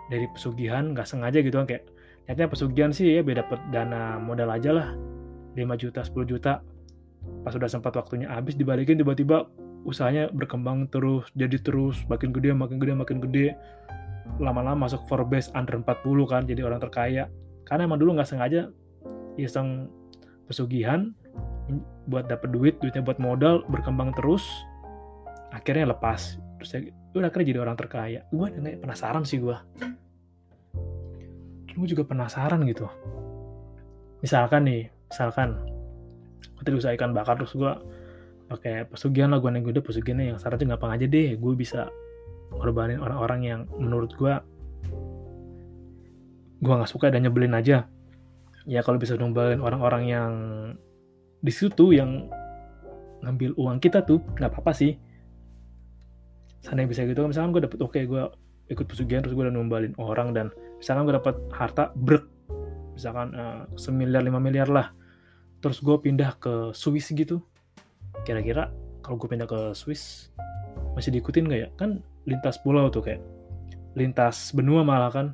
dari 0.08 0.26
pesugihan 0.32 0.96
nggak 0.96 1.08
sengaja 1.08 1.40
gitu 1.44 1.60
kan 1.60 1.68
kayak 1.68 1.84
nyatanya 2.28 2.50
pesugihan 2.52 2.92
sih 2.92 3.20
ya 3.20 3.22
dapet 3.24 3.60
dana 3.72 4.20
modal 4.20 4.52
aja 4.52 4.72
lah 4.72 4.90
5 5.56 5.82
juta 5.82 6.04
10 6.04 6.32
juta. 6.32 6.54
Pas 7.44 7.52
sudah 7.52 7.68
sempat 7.68 7.96
waktunya 7.96 8.28
habis 8.32 8.56
dibalikin 8.56 9.00
tiba-tiba 9.00 9.48
usahanya 9.88 10.28
berkembang 10.32 10.92
terus 10.92 11.28
jadi 11.36 11.56
terus 11.60 12.04
makin 12.12 12.36
gede 12.36 12.52
makin 12.52 12.78
gede 12.80 12.94
makin 12.94 13.18
gede. 13.24 13.48
Lama-lama 14.44 14.88
masuk 14.88 15.08
Forbes 15.08 15.50
under 15.56 15.80
40 15.80 16.28
kan 16.28 16.44
jadi 16.44 16.68
orang 16.68 16.84
terkaya. 16.84 17.32
Karena 17.64 17.88
emang 17.88 18.00
dulu 18.00 18.16
nggak 18.20 18.28
sengaja 18.28 18.72
iseng 19.40 19.92
pesugihan 20.48 21.12
buat 22.08 22.32
dapet 22.32 22.50
duit 22.52 22.80
duitnya 22.80 23.04
buat 23.04 23.20
modal 23.20 23.68
berkembang 23.68 24.16
terus 24.16 24.44
akhirnya 25.52 25.92
lepas. 25.92 26.40
Terus 26.58 26.70
ya 26.74 26.80
udah 27.18 27.28
akhirnya 27.30 27.48
jadi 27.54 27.60
orang 27.64 27.78
terkaya. 27.78 28.24
Gue 28.32 28.48
nggak 28.50 28.82
penasaran 28.84 29.24
sih 29.28 29.40
gue 29.44 29.58
gue 31.78 31.88
juga 31.88 32.04
penasaran 32.04 32.66
gitu. 32.66 32.90
Misalkan 34.26 34.66
nih 34.66 34.90
misalkan 35.14 35.62
tadi 36.58 36.74
usaha 36.74 36.92
ikan 36.98 37.14
bakar 37.14 37.38
terus 37.38 37.54
gue 37.54 37.70
pakai 38.50 38.90
pesugihan 38.90 39.30
lah 39.30 39.38
gue 39.38 39.52
nengok 39.54 39.78
udah 39.78 39.84
pesugihannya 39.86 40.34
yang 40.34 40.40
syaratnya 40.42 40.74
gampang 40.76 40.98
aja 40.98 41.06
deh. 41.06 41.38
Gue 41.38 41.54
bisa 41.54 41.86
ngorbanin 42.50 42.98
orang-orang 42.98 43.42
yang 43.46 43.62
menurut 43.78 44.12
gue 44.18 44.34
gue 46.58 46.74
nggak 46.74 46.90
suka 46.90 47.14
dan 47.14 47.30
nyebelin 47.30 47.54
aja. 47.54 47.86
Ya 48.66 48.82
kalau 48.82 48.98
bisa 48.98 49.14
nyebelin 49.14 49.62
orang-orang 49.62 50.04
yang 50.10 50.32
di 51.42 51.54
situ 51.54 51.94
yang 51.94 52.30
ngambil 53.22 53.54
uang 53.58 53.78
kita 53.82 54.06
tuh 54.06 54.22
nggak 54.38 54.52
apa-apa 54.54 54.74
sih. 54.74 54.94
Sana 56.62 56.86
bisa 56.86 57.06
gitu 57.06 57.24
misalkan 57.26 57.54
gue 57.54 57.62
dapet 57.64 57.80
oke 57.82 57.94
okay, 57.94 58.04
gue 58.10 58.24
ikut 58.68 58.86
pesugihan 58.86 59.24
terus 59.24 59.34
gue 59.34 59.44
udah 59.48 59.56
numbalin 59.56 59.96
orang 60.02 60.36
dan 60.36 60.52
misalkan 60.78 61.08
gue 61.08 61.16
dapet 61.16 61.36
harta 61.54 61.94
brek. 61.96 62.26
Misalkan 62.98 63.34
uh, 63.38 63.70
semiliar 63.78 64.26
lima 64.26 64.42
miliar 64.42 64.70
lah. 64.70 64.90
Terus 65.62 65.82
gue 65.82 65.98
pindah 65.98 66.38
ke 66.38 66.74
Swiss 66.74 67.14
gitu. 67.14 67.42
Kira-kira 68.26 68.74
kalau 69.06 69.18
gue 69.22 69.30
pindah 69.30 69.48
ke 69.50 69.74
Swiss 69.78 70.34
masih 70.98 71.14
diikutin 71.14 71.50
gak 71.50 71.60
ya? 71.62 71.70
Kan 71.78 72.02
lintas 72.26 72.58
pulau 72.62 72.90
tuh 72.90 73.06
kayak 73.06 73.22
lintas 73.94 74.54
benua 74.54 74.82
malah 74.82 75.14
kan. 75.14 75.28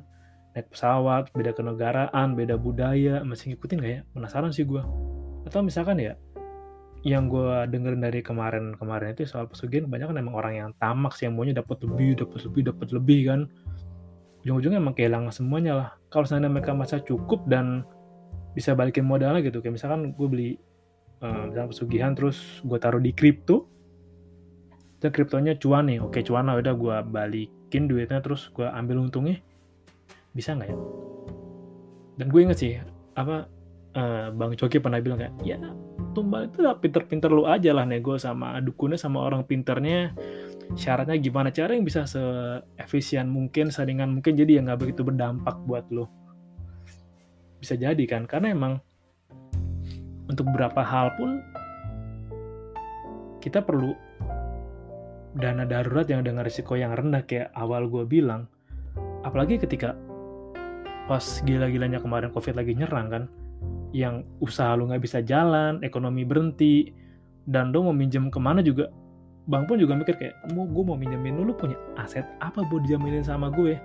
Naik 0.54 0.70
pesawat 0.70 1.34
beda 1.34 1.50
kenegaraan 1.50 2.38
beda 2.38 2.54
budaya 2.54 3.24
masih 3.26 3.52
ngikutin 3.56 3.76
gak 3.80 3.92
ya? 3.92 4.00
Penasaran 4.12 4.52
sih 4.54 4.68
gue 4.68 4.84
atau 5.54 5.62
misalkan 5.62 6.02
ya 6.02 6.18
yang 7.06 7.30
gue 7.30 7.70
dengerin 7.70 8.02
dari 8.02 8.26
kemarin-kemarin 8.26 9.14
itu 9.14 9.22
soal 9.22 9.46
pesugihan 9.46 9.86
banyak 9.86 10.10
kan 10.10 10.18
emang 10.18 10.34
orang 10.34 10.54
yang 10.58 10.70
tamak 10.82 11.14
sih 11.14 11.30
yang 11.30 11.38
maunya 11.38 11.54
dapat 11.54 11.78
lebih 11.86 12.26
dapat 12.26 12.42
lebih 12.42 12.62
dapat 12.74 12.88
lebih 12.90 13.20
kan. 13.30 13.40
Ujung-ujungnya 14.42 14.82
emang 14.82 14.98
kehilangan 14.98 15.30
semuanya 15.30 15.72
lah. 15.78 15.88
Kalau 16.10 16.26
seandainya 16.26 16.58
mereka 16.58 16.74
masa 16.74 16.98
cukup 16.98 17.46
dan 17.46 17.86
bisa 18.50 18.74
balikin 18.74 19.06
modalnya 19.06 19.46
gitu 19.46 19.62
kayak 19.62 19.78
misalkan 19.78 20.10
gue 20.10 20.26
beli 20.26 20.50
uh, 21.22 21.46
misalkan 21.46 21.70
pesugihan 21.70 22.12
terus 22.18 22.62
gue 22.62 22.78
taruh 22.78 23.02
di 23.02 23.14
kripto 23.14 23.66
dan 25.02 25.10
kriptonya 25.10 25.58
cuan 25.58 25.90
nih 25.90 25.98
oke 25.98 26.22
cuan 26.22 26.46
lah 26.46 26.62
udah 26.62 26.74
gue 26.74 26.96
balikin 27.10 27.90
duitnya 27.90 28.22
terus 28.22 28.50
gue 28.54 28.66
ambil 28.66 29.02
untungnya 29.02 29.38
bisa 30.34 30.54
nggak 30.54 30.70
ya? 30.70 30.78
Dan 32.18 32.26
gue 32.30 32.40
inget 32.42 32.58
sih 32.58 32.74
apa 33.14 33.53
uh, 33.94 34.30
bang 34.34 34.52
Coki 34.58 34.78
pernah 34.82 34.98
bilang 35.00 35.18
kayak 35.18 35.34
ya 35.42 35.58
tumbal 36.14 36.46
itu 36.46 36.62
lah 36.62 36.78
pinter-pinter 36.78 37.26
lu 37.26 37.42
aja 37.46 37.74
lah 37.74 37.82
nego 37.82 38.14
sama 38.14 38.58
dukunnya 38.62 38.98
sama 38.98 39.22
orang 39.22 39.42
pinternya. 39.42 40.14
Syaratnya 40.78 41.20
gimana? 41.20 41.52
Cara 41.52 41.76
yang 41.76 41.84
bisa 41.84 42.08
seefisien 42.08 43.28
mungkin 43.28 43.68
saringan 43.68 44.14
mungkin 44.16 44.32
jadi 44.32 44.58
ya 44.58 44.60
nggak 44.64 44.80
begitu 44.80 45.04
berdampak 45.04 45.60
buat 45.68 45.84
lo 45.92 46.24
bisa 47.64 47.80
jadi 47.80 48.04
kan 48.04 48.28
karena 48.28 48.52
emang 48.52 48.76
untuk 50.28 50.44
beberapa 50.52 50.84
hal 50.84 51.16
pun 51.16 51.40
kita 53.40 53.64
perlu 53.64 53.96
dana 55.32 55.64
darurat 55.64 56.04
yang 56.04 56.20
dengan 56.20 56.44
risiko 56.44 56.76
yang 56.76 56.92
rendah 56.92 57.24
kayak 57.24 57.48
awal 57.56 57.88
gue 57.88 58.04
bilang. 58.04 58.52
Apalagi 59.24 59.56
ketika 59.56 59.96
pas 61.08 61.24
gila-gilanya 61.44 62.04
kemarin 62.04 62.28
covid 62.32 62.52
lagi 62.52 62.76
nyerang 62.76 63.08
kan 63.08 63.24
yang 63.94 64.26
usaha 64.42 64.74
lu 64.74 64.90
nggak 64.90 65.06
bisa 65.06 65.22
jalan, 65.22 65.78
ekonomi 65.86 66.26
berhenti, 66.26 66.90
dan 67.46 67.70
lu 67.70 67.86
mau 67.86 67.94
minjem 67.94 68.26
ke 68.26 68.42
mana 68.42 68.58
juga, 68.58 68.90
bank 69.46 69.70
pun 69.70 69.78
juga 69.78 69.94
mikir 69.94 70.18
kayak, 70.18 70.34
mau 70.50 70.66
gue 70.66 70.82
mau 70.82 70.98
minjemin 70.98 71.38
lu, 71.38 71.54
punya 71.54 71.78
aset 71.94 72.26
apa 72.42 72.66
buat 72.66 72.82
dijaminin 72.82 73.22
sama 73.22 73.54
gue? 73.54 73.78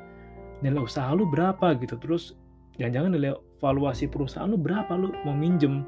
Nilai 0.66 0.82
usaha 0.82 1.14
lu 1.14 1.30
berapa 1.30 1.78
gitu, 1.78 1.94
terus 2.02 2.34
jangan-jangan 2.82 3.12
nilai 3.14 3.32
valuasi 3.62 4.10
perusahaan 4.10 4.50
lu 4.50 4.58
berapa 4.58 4.90
lu 4.98 5.14
mau 5.22 5.38
minjem? 5.38 5.86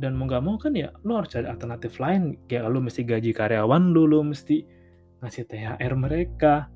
Dan 0.00 0.16
mau 0.16 0.24
gak 0.24 0.40
mau 0.40 0.56
kan 0.56 0.72
ya, 0.72 0.88
lu 1.04 1.20
harus 1.20 1.28
cari 1.28 1.44
alternatif 1.44 2.00
lain, 2.00 2.40
kayak 2.48 2.64
lu 2.72 2.80
mesti 2.80 3.04
gaji 3.04 3.36
karyawan 3.36 3.92
lu, 3.92 4.08
lu 4.08 4.24
mesti 4.24 4.64
ngasih 5.20 5.44
THR 5.44 5.92
mereka, 6.00 6.72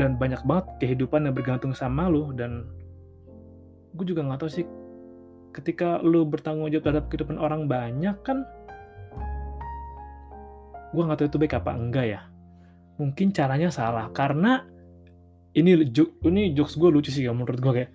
dan 0.00 0.16
banyak 0.16 0.40
banget 0.48 0.66
kehidupan 0.80 1.28
yang 1.28 1.36
bergantung 1.36 1.76
sama 1.76 2.08
lu, 2.08 2.32
dan 2.32 2.64
gue 3.96 4.06
juga 4.12 4.20
nggak 4.22 4.40
tahu 4.44 4.50
sih. 4.52 4.66
Ketika 5.56 6.04
lu 6.04 6.28
bertanggung 6.28 6.68
jawab 6.68 6.84
terhadap 6.84 7.04
kehidupan 7.08 7.40
orang 7.40 7.64
banyak 7.64 8.16
kan 8.20 8.44
gue 10.92 11.02
nggak 11.02 11.18
tahu 11.18 11.28
itu 11.32 11.38
baik 11.40 11.56
apa 11.56 11.70
enggak 11.72 12.06
ya. 12.06 12.20
Mungkin 13.00 13.32
caranya 13.32 13.72
salah 13.72 14.12
karena 14.12 14.64
ini 15.56 15.72
ini 16.28 16.52
jokes 16.52 16.76
gue 16.76 16.92
lucu 16.92 17.08
sih 17.08 17.24
ya 17.24 17.32
menurut 17.32 17.56
gue 17.56 17.72
kayak 17.72 17.90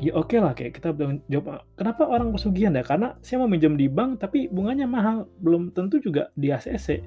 ya 0.00 0.12
oke 0.16 0.32
okay 0.32 0.38
lah 0.44 0.52
kayak 0.52 0.76
kita 0.76 0.92
jawab. 1.32 1.64
Kenapa 1.76 2.04
orang 2.04 2.28
pesugihan 2.32 2.76
ya? 2.76 2.84
Karena 2.84 3.16
saya 3.24 3.40
mau 3.40 3.48
minjem 3.48 3.80
di 3.80 3.88
bank 3.88 4.20
tapi 4.20 4.52
bunganya 4.52 4.84
mahal. 4.84 5.24
Belum 5.40 5.72
tentu 5.72 5.96
juga 6.00 6.28
di 6.36 6.52
ACC 6.52 7.00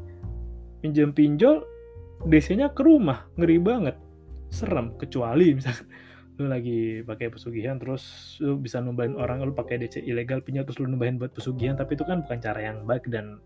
pinjam 0.82 1.14
pinjol 1.14 1.66
DC-nya 2.26 2.74
ke 2.74 2.82
rumah 2.82 3.30
ngeri 3.38 3.58
banget. 3.62 3.96
Serem 4.50 4.98
kecuali 4.98 5.54
misalnya 5.54 5.86
lu 6.38 6.46
lagi 6.46 7.02
pakai 7.02 7.34
pesugihan 7.34 7.82
terus 7.82 8.38
lu 8.38 8.62
bisa 8.62 8.78
numbahin 8.78 9.18
orang 9.18 9.42
lu 9.42 9.58
pakai 9.58 9.82
DC 9.82 10.06
ilegal 10.06 10.46
pinjam 10.46 10.64
terus 10.70 10.78
lu 10.78 10.86
numbahin 10.86 11.18
buat 11.18 11.34
pesugihan. 11.34 11.74
Tapi 11.74 11.98
itu 11.98 12.06
kan 12.06 12.22
bukan 12.22 12.38
cara 12.38 12.60
yang 12.62 12.86
baik 12.86 13.10
dan 13.10 13.42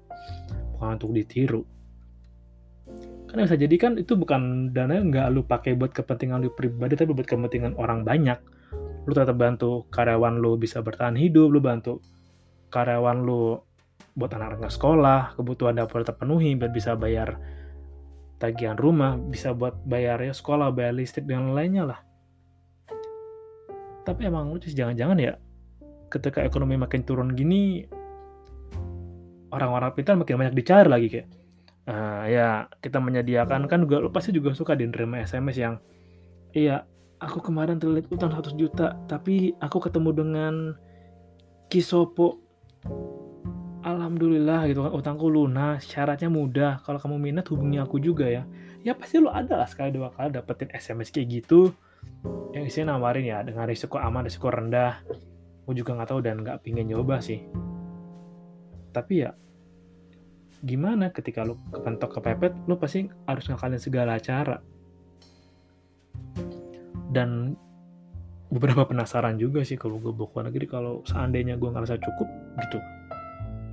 bukan 0.75 0.99
untuk 0.99 1.15
ditiru. 1.15 1.63
Karena 3.31 3.47
bisa 3.47 3.55
jadi 3.55 3.75
kan 3.79 3.95
itu 3.95 4.19
bukan 4.19 4.75
dana 4.75 4.99
yang 4.99 5.07
nggak 5.07 5.27
lu 5.31 5.47
pakai 5.47 5.79
buat 5.79 5.95
kepentingan 5.95 6.43
lu 6.43 6.51
pribadi 6.51 6.99
tapi 6.99 7.15
buat 7.15 7.27
kepentingan 7.27 7.79
orang 7.79 8.03
banyak. 8.03 8.39
Lu 9.07 9.11
tetap 9.15 9.39
bantu 9.39 9.87
karyawan 9.87 10.43
lu 10.43 10.59
bisa 10.59 10.83
bertahan 10.83 11.15
hidup 11.15 11.47
lu 11.47 11.63
bantu 11.63 12.03
karyawan 12.67 13.23
lu 13.23 13.55
buat 14.11 14.31
anak-anak 14.35 14.71
sekolah 14.71 15.21
kebutuhan 15.39 15.79
dapur 15.79 16.03
terpenuhi 16.03 16.59
biar 16.59 16.71
bisa 16.71 16.99
bayar 16.99 17.39
tagihan 18.41 18.75
rumah 18.75 19.15
bisa 19.15 19.55
buat 19.55 19.79
bayar 19.87 20.19
ya 20.19 20.35
sekolah 20.35 20.73
bayar 20.75 20.97
listrik 20.97 21.29
dan 21.29 21.55
lainnya 21.55 21.87
lah 21.87 21.99
tapi 24.05 24.27
emang 24.27 24.49
lucu 24.49 24.69
jangan-jangan 24.71 25.17
ya 25.17 25.33
ketika 26.11 26.43
ekonomi 26.43 26.75
makin 26.75 27.05
turun 27.07 27.33
gini 27.37 27.87
orang-orang 29.51 29.95
pintar 29.95 30.19
makin 30.19 30.39
banyak 30.39 30.55
dicari 30.55 30.87
lagi 30.89 31.07
kayak 31.07 31.27
uh, 31.87 32.23
ya 32.27 32.67
kita 32.83 32.99
menyediakan 32.99 33.67
kan 33.67 33.79
juga 33.83 34.03
lo 34.03 34.09
pasti 34.11 34.35
juga 34.35 34.51
suka 34.55 34.75
di 34.75 34.87
nerima 34.87 35.23
SMS 35.23 35.55
yang 35.59 35.75
iya 36.51 36.83
aku 37.21 37.39
kemarin 37.39 37.77
terlihat 37.77 38.09
utang 38.09 38.33
100 38.33 38.57
juta 38.57 38.97
tapi 39.05 39.53
aku 39.61 39.77
ketemu 39.77 40.09
dengan 40.11 40.53
Kisopo. 41.71 42.35
Alhamdulillah 43.81 44.67
gitu 44.69 44.83
kan 44.83 44.93
utangku 44.93 45.31
lunas 45.31 45.87
syaratnya 45.87 46.27
mudah. 46.27 46.83
Kalau 46.83 46.99
kamu 46.99 47.17
minat 47.17 47.47
hubungi 47.49 47.79
aku 47.79 47.97
juga 47.97 48.27
ya. 48.27 48.43
Ya 48.83 48.93
pasti 48.93 49.23
lo 49.23 49.31
ada 49.31 49.55
lah 49.55 49.65
sekali 49.65 49.95
dua 49.95 50.11
kali 50.11 50.35
dapetin 50.35 50.67
SMS 50.75 51.09
kayak 51.09 51.41
gitu 51.41 51.71
yang 52.51 52.67
isinya 52.67 52.95
nawarin 52.95 53.25
ya 53.25 53.39
dengan 53.41 53.65
risiko 53.65 53.97
aman 53.97 54.27
risiko 54.27 54.51
rendah. 54.51 55.01
Gue 55.65 55.75
juga 55.77 55.95
nggak 55.95 56.09
tahu 56.11 56.19
dan 56.21 56.43
nggak 56.43 56.61
pingin 56.61 56.91
nyoba 56.91 57.23
sih. 57.23 57.41
Tapi 58.91 59.23
ya 59.23 59.31
gimana 60.61 61.09
ketika 61.09 61.41
lu 61.41 61.57
kepentok 61.73 62.21
kepepet 62.21 62.53
lu 62.69 62.77
pasti 62.77 63.09
harus 63.25 63.45
ngakalin 63.47 63.81
segala 63.81 64.19
cara. 64.19 64.59
Dan 67.11 67.55
beberapa 68.51 68.83
penasaran 68.83 69.39
juga 69.39 69.63
sih 69.63 69.79
kalau 69.79 69.95
gue 69.97 70.11
bawa 70.11 70.51
negeri 70.51 70.67
kalau 70.67 70.99
seandainya 71.07 71.55
gue 71.55 71.69
ngerasa 71.71 71.95
cukup 72.03 72.27
gitu. 72.67 72.79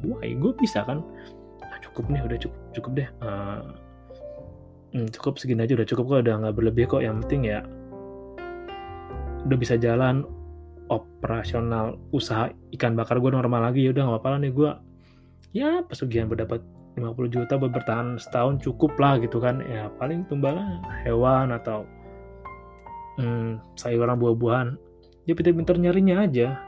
Wah 0.06 0.22
gue 0.22 0.52
bisa 0.54 0.86
kan? 0.86 1.02
Nah, 1.58 1.78
cukup 1.82 2.06
nih 2.14 2.22
udah 2.22 2.38
cukup 2.38 2.60
cukup 2.72 2.90
deh. 2.94 3.08
Uh, 3.18 3.62
cukup 5.12 5.36
segini 5.36 5.66
aja 5.66 5.74
udah 5.74 5.88
cukup 5.88 6.04
kok 6.06 6.20
udah 6.24 6.34
nggak 6.46 6.54
berlebih 6.54 6.84
kok. 6.86 7.02
Yang 7.02 7.26
penting 7.26 7.42
ya 7.50 7.60
udah 9.48 9.58
bisa 9.58 9.80
jalan 9.80 10.28
operasional 10.92 11.96
usaha 12.12 12.52
ikan 12.76 12.92
bakar 12.92 13.16
gue 13.20 13.32
normal 13.32 13.72
lagi. 13.72 13.88
Ya 13.88 13.96
udah 13.96 14.04
nggak 14.04 14.20
apa-apa 14.20 14.40
nih 14.44 14.52
gue 14.52 14.70
ya 15.56 15.80
pesugihan 15.88 16.28
berdapat 16.28 16.60
50 17.00 17.34
juta 17.34 17.54
buat 17.56 17.72
bertahan 17.72 18.20
setahun 18.20 18.60
cukup 18.60 18.92
lah 19.00 19.16
gitu 19.18 19.40
kan. 19.40 19.64
Ya 19.64 19.88
paling 19.96 20.28
tumbalnya 20.28 20.84
hewan 21.08 21.56
atau 21.56 21.88
hmm, 23.16 23.76
sayuran 23.80 24.20
buah-buahan. 24.20 24.68
Ya 25.24 25.32
pinter-pinter 25.32 25.80
nyarinya 25.80 26.28
aja. 26.28 26.60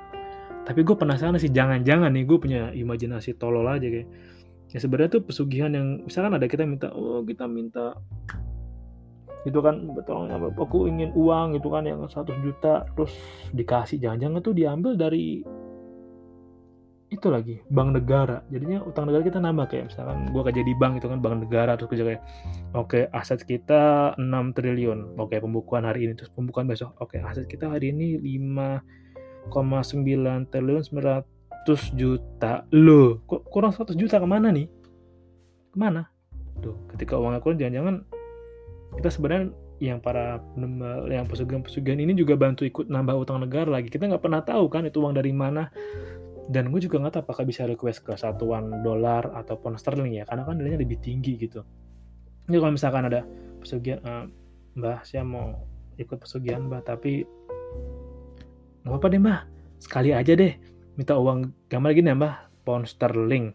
Tapi 0.65 0.81
gue 0.85 0.97
penasaran 0.97 1.41
sih 1.41 1.53
jangan-jangan 1.53 2.13
nih 2.13 2.25
gue 2.29 2.39
punya 2.41 2.63
imajinasi 2.73 3.37
tolol 3.37 3.65
aja 3.69 3.89
kayak 3.89 4.09
ya 4.71 4.79
sebenarnya 4.79 5.19
tuh 5.19 5.23
pesugihan 5.27 5.73
yang 5.75 6.07
misalkan 6.07 6.39
ada 6.39 6.47
kita 6.47 6.63
minta 6.63 6.95
oh 6.95 7.27
kita 7.27 7.51
minta 7.51 7.99
gitu 9.47 9.65
kan 9.65 9.81
betul 9.97 10.29
aku 10.29 10.85
ingin 10.85 11.17
uang 11.17 11.57
gitu 11.57 11.73
kan 11.73 11.89
yang 11.89 12.05
100 12.05 12.45
juta 12.45 12.85
terus 12.93 13.13
dikasih. 13.57 13.97
Jangan-jangan 13.97 14.41
tuh 14.45 14.55
diambil 14.57 14.93
dari 15.01 15.41
itu 17.11 17.27
lagi 17.27 17.59
bank 17.67 17.99
negara. 17.99 18.47
Jadinya 18.55 18.87
utang 18.87 19.11
negara 19.11 19.27
kita 19.27 19.43
nambah 19.43 19.67
kayak 19.67 19.91
misalkan 19.91 20.31
gue 20.31 20.43
kerja 20.47 20.63
di 20.63 20.75
bank 20.79 21.03
itu 21.03 21.11
kan 21.11 21.19
bank 21.19 21.43
negara 21.43 21.75
terus 21.75 21.91
kerja 21.91 22.05
kayak 22.07 22.23
oke 22.79 23.11
aset 23.11 23.43
kita 23.43 24.15
6 24.15 24.55
triliun. 24.55 25.19
Oke 25.19 25.43
pembukuan 25.43 25.83
hari 25.83 26.07
ini 26.07 26.15
terus 26.15 26.31
pembukuan 26.31 26.71
besok. 26.71 26.95
Oke 27.03 27.19
aset 27.19 27.51
kita 27.51 27.67
hari 27.67 27.91
ini 27.91 28.15
5,9 28.23 29.51
triliun 30.55 30.83
900 30.87 31.99
juta. 31.99 32.63
Loh 32.71 33.27
kok 33.27 33.43
kurang 33.51 33.75
100 33.75 33.99
juta 33.99 34.23
ke 34.23 34.27
mana 34.31 34.55
nih? 34.55 34.71
Ke 35.75 35.77
mana? 35.83 36.07
Tuh 36.63 36.79
ketika 36.95 37.19
uangnya 37.19 37.43
kurang 37.43 37.59
jangan-jangan 37.59 38.07
kita 38.99 39.09
sebenarnya 39.13 39.55
yang 39.81 39.99
para 40.03 40.43
yang 41.09 41.25
pesugihan-pesugihan 41.25 41.97
ini 41.97 42.13
juga 42.13 42.37
bantu 42.37 42.69
ikut 42.69 42.93
nambah 42.93 43.17
utang 43.17 43.41
negara 43.41 43.71
lagi. 43.71 43.89
Kita 43.89 44.05
nggak 44.05 44.21
pernah 44.21 44.45
tahu 44.45 44.69
kan 44.69 44.85
itu 44.85 45.01
uang 45.01 45.17
dari 45.17 45.33
mana. 45.33 45.73
Dan 46.51 46.75
gue 46.75 46.83
juga 46.83 46.99
nggak 46.99 47.15
tahu 47.15 47.23
apakah 47.31 47.45
bisa 47.47 47.63
request 47.63 48.03
ke 48.03 48.13
satuan 48.19 48.83
dolar 48.83 49.31
ataupun 49.39 49.79
sterling 49.79 50.19
ya 50.19 50.27
karena 50.27 50.43
kan 50.43 50.59
nilainya 50.59 50.83
lebih 50.83 50.99
tinggi 50.99 51.39
gitu. 51.39 51.63
Ini 52.51 52.59
kalau 52.59 52.75
misalkan 52.75 53.07
ada 53.07 53.23
pesugihan 53.63 54.03
uh, 54.03 54.27
mbah 54.75 54.99
saya 55.07 55.23
mau 55.23 55.63
ikut 55.95 56.19
pesugihan 56.19 56.67
mbah 56.67 56.83
tapi 56.83 57.23
nggak 58.83 58.91
apa-apa 58.91 59.07
deh 59.15 59.21
mbah. 59.23 59.41
Sekali 59.79 60.11
aja 60.11 60.35
deh 60.35 60.59
minta 60.99 61.15
uang 61.15 61.71
gambar 61.71 61.91
gini 61.95 62.11
ya 62.11 62.17
mbah. 62.19 62.35
Pound 62.67 62.91
sterling 62.91 63.55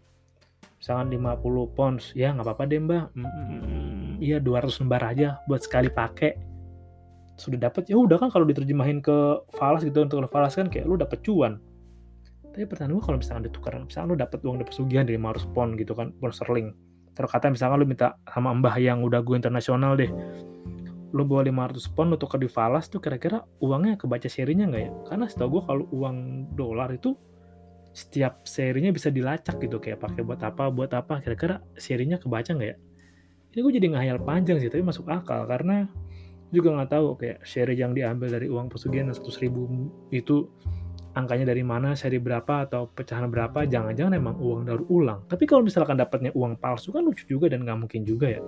misalkan 0.86 1.10
50 1.18 1.74
pounds 1.74 2.14
ya 2.14 2.30
nggak 2.30 2.46
apa-apa 2.46 2.70
deh 2.70 2.78
mbah 2.78 3.10
mm, 3.18 4.22
iya 4.22 4.38
200 4.38 4.86
lembar 4.86 5.02
aja 5.02 5.42
buat 5.50 5.66
sekali 5.66 5.90
pakai. 5.90 6.38
Sudah 7.42 7.58
dapat 7.58 7.90
ya 7.90 7.98
udah 7.98 8.22
kan 8.22 8.30
kalau 8.30 8.46
diterjemahin 8.46 9.02
ke 9.02 9.42
falas 9.58 9.82
gitu 9.82 10.06
untuk 10.06 10.22
falas 10.30 10.54
kan 10.54 10.70
kayak 10.70 10.86
lu 10.86 10.94
dapat 10.94 11.26
cuan. 11.26 11.58
Tapi 12.54 12.70
pertanyaan 12.70 13.02
gue 13.02 13.04
kalau 13.04 13.18
misalnya 13.18 13.50
ditukar 13.50 13.82
misalnya 13.82 14.14
lu 14.14 14.18
dapat 14.22 14.40
uang 14.46 14.62
dari 14.62 14.68
pesugihan 14.70 15.04
dari 15.10 15.18
500 15.18 15.58
pound 15.58 15.72
gitu 15.82 15.98
kan 15.98 16.14
pound 16.22 16.34
sterling. 16.38 16.70
Terus 17.18 17.30
kata 17.34 17.50
misalnya 17.50 17.82
lu 17.82 17.88
minta 17.90 18.08
sama 18.30 18.54
mbah 18.54 18.78
yang 18.78 19.02
udah 19.02 19.26
gue 19.26 19.36
internasional 19.42 19.98
deh 19.98 20.14
lu 21.16 21.24
bawa 21.24 21.50
500 21.50 21.96
pound 21.98 22.14
lu 22.14 22.18
tukar 22.22 22.38
di 22.38 22.52
falas 22.52 22.92
tuh 22.92 23.02
kira-kira 23.02 23.42
uangnya 23.64 23.98
kebaca 23.98 24.30
serinya 24.30 24.70
nggak 24.70 24.84
ya? 24.86 24.92
Karena 25.10 25.26
setahu 25.26 25.50
gue 25.58 25.62
kalau 25.66 25.86
uang 25.90 26.18
dolar 26.54 26.94
itu 26.94 27.18
setiap 27.96 28.44
serinya 28.44 28.92
bisa 28.92 29.08
dilacak 29.08 29.56
gitu 29.64 29.80
kayak 29.80 30.04
pakai 30.04 30.22
buat 30.28 30.44
apa 30.44 30.68
buat 30.68 30.92
apa 30.92 31.24
kira-kira 31.24 31.64
serinya 31.80 32.20
kebaca 32.20 32.52
nggak 32.52 32.70
ya 32.70 32.78
ini 33.56 33.60
gue 33.64 33.74
jadi 33.80 33.88
ngayal 33.96 34.20
panjang 34.20 34.60
sih 34.60 34.68
tapi 34.68 34.84
masuk 34.84 35.08
akal 35.08 35.48
karena 35.48 35.88
juga 36.52 36.76
nggak 36.76 36.92
tahu 36.92 37.08
kayak 37.16 37.40
seri 37.48 37.80
yang 37.80 37.96
diambil 37.96 38.28
dari 38.28 38.52
uang 38.52 38.68
pesugihan 38.68 39.08
100 39.08 39.44
ribu 39.48 39.88
itu 40.12 40.52
angkanya 41.16 41.56
dari 41.56 41.64
mana, 41.64 41.96
seri 41.96 42.20
berapa, 42.20 42.68
atau 42.68 42.92
pecahan 42.92 43.32
berapa, 43.32 43.64
jangan-jangan 43.64 44.20
emang 44.20 44.36
uang 44.36 44.68
daur 44.68 44.84
ulang. 44.92 45.24
Tapi 45.32 45.48
kalau 45.48 45.64
misalkan 45.64 45.96
dapatnya 45.96 46.36
uang 46.36 46.60
palsu 46.60 46.92
kan 46.92 47.08
lucu 47.08 47.24
juga 47.26 47.48
dan 47.48 47.64
nggak 47.64 47.88
mungkin 47.88 48.04
juga 48.04 48.36
ya. 48.36 48.42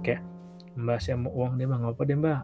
Kayak, 0.00 0.24
mbak 0.74 0.98
saya 1.04 1.20
mau 1.20 1.30
uang 1.36 1.60
deh 1.60 1.68
mbak, 1.68 1.78
nggak 1.84 1.94
apa 1.94 2.02
deh 2.08 2.16
mbak. 2.16 2.40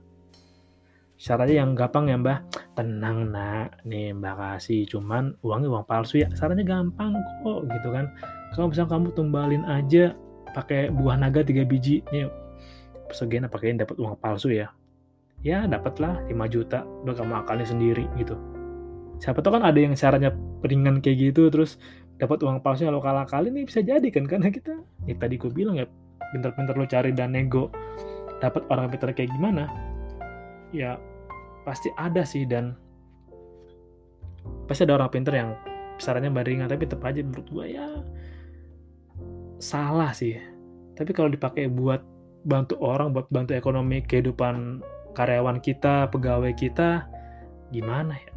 Syaratnya 1.14 1.62
yang 1.62 1.78
gampang 1.78 2.10
ya 2.10 2.18
mbak, 2.18 2.38
tenang 2.74 3.30
nak, 3.30 3.78
nih 3.86 4.10
mbak 4.10 4.34
kasih, 4.34 4.82
cuman 4.90 5.38
uangnya 5.46 5.70
uang 5.70 5.86
palsu 5.86 6.18
ya, 6.20 6.28
syaratnya 6.34 6.66
gampang 6.66 7.14
kok 7.46 7.70
gitu 7.70 7.88
kan. 7.94 8.10
Kalau 8.52 8.66
misalnya 8.70 8.90
kamu 8.98 9.08
tumbalin 9.14 9.64
aja 9.66 10.14
pakai 10.54 10.90
buah 10.90 11.14
naga 11.14 11.46
tiga 11.46 11.62
biji, 11.62 12.02
nih 12.10 12.26
pesugihan 13.06 13.46
pakai 13.46 13.78
dapat 13.78 13.94
uang 13.98 14.18
palsu 14.18 14.50
ya. 14.50 14.74
Ya 15.44 15.68
dapatlah 15.70 16.24
5 16.26 16.34
juta, 16.50 16.82
udah 17.04 17.14
kamu 17.14 17.34
akalnya 17.46 17.66
sendiri 17.68 18.10
gitu. 18.18 18.34
Siapa 19.22 19.38
tahu 19.38 19.60
kan 19.60 19.64
ada 19.70 19.78
yang 19.78 19.94
syaratnya 19.94 20.34
ringan 20.66 20.98
kayak 20.98 21.30
gitu 21.30 21.46
terus 21.52 21.78
dapat 22.18 22.42
uang 22.42 22.62
palsu 22.62 22.86
kalau 22.86 23.02
kalah 23.02 23.26
kali 23.26 23.50
ini 23.50 23.66
bisa 23.66 23.82
jadi 23.82 24.06
kan 24.10 24.24
karena 24.26 24.48
kita 24.50 24.74
ya 25.06 25.14
tadi 25.18 25.34
gue 25.34 25.50
bilang 25.50 25.78
ya 25.78 25.86
pinter-pinter 26.30 26.74
lo 26.78 26.86
cari 26.86 27.10
dan 27.10 27.34
nego 27.34 27.70
dapat 28.38 28.62
orang 28.70 28.90
pinter 28.90 29.10
kayak 29.14 29.30
gimana 29.34 29.66
ya 30.74 30.98
pasti 31.62 31.88
ada 31.94 32.26
sih 32.26 32.44
dan 32.44 32.74
pasti 34.66 34.84
ada 34.84 34.98
orang 34.98 35.10
pinter 35.14 35.32
yang 35.32 35.50
syaratnya 35.96 36.28
baringan 36.34 36.66
tapi 36.66 36.84
tetap 36.84 37.06
aja 37.06 37.22
menurut 37.22 37.48
gue 37.48 37.66
ya 37.78 37.86
salah 39.62 40.10
sih 40.10 40.36
tapi 40.98 41.14
kalau 41.14 41.30
dipakai 41.30 41.70
buat 41.70 42.02
bantu 42.44 42.76
orang 42.82 43.14
buat 43.16 43.30
bantu 43.32 43.56
ekonomi 43.56 44.04
kehidupan 44.04 44.84
karyawan 45.16 45.62
kita 45.62 46.10
pegawai 46.12 46.52
kita 46.52 47.06
gimana 47.72 48.18
ya 48.18 48.34